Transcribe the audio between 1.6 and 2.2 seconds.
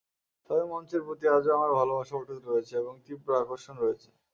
ভালোবাসা